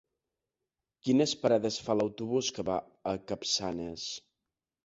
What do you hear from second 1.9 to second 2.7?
l'autobús que